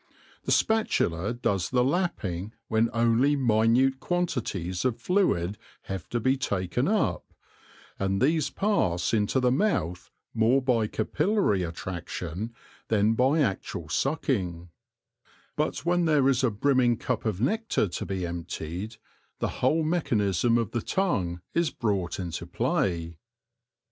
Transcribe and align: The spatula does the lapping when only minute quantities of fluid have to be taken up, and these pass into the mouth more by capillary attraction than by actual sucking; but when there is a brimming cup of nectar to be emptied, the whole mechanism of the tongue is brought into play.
The 0.45 0.51
spatula 0.51 1.31
does 1.31 1.69
the 1.69 1.83
lapping 1.83 2.53
when 2.69 2.89
only 2.91 3.35
minute 3.35 3.99
quantities 3.99 4.83
of 4.83 4.99
fluid 4.99 5.59
have 5.83 6.09
to 6.09 6.19
be 6.19 6.37
taken 6.37 6.87
up, 6.87 7.23
and 7.99 8.19
these 8.19 8.49
pass 8.49 9.13
into 9.13 9.39
the 9.39 9.51
mouth 9.51 10.09
more 10.33 10.59
by 10.59 10.87
capillary 10.87 11.61
attraction 11.61 12.51
than 12.87 13.13
by 13.13 13.41
actual 13.41 13.89
sucking; 13.89 14.69
but 15.55 15.85
when 15.85 16.05
there 16.05 16.27
is 16.29 16.43
a 16.43 16.49
brimming 16.49 16.97
cup 16.97 17.23
of 17.23 17.39
nectar 17.39 17.87
to 17.87 18.03
be 18.03 18.25
emptied, 18.25 18.97
the 19.37 19.49
whole 19.61 19.83
mechanism 19.83 20.57
of 20.57 20.71
the 20.71 20.81
tongue 20.81 21.41
is 21.53 21.69
brought 21.69 22.19
into 22.19 22.47
play. 22.47 23.19